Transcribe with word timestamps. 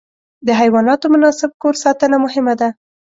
د 0.47 0.49
حیواناتو 0.61 1.05
مناسب 1.13 1.51
کور 1.61 1.75
ساتنه 1.83 2.17
مهمه 2.25 2.53
ده. 2.61 2.69